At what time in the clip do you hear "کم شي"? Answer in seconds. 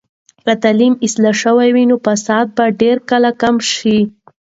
3.41-3.97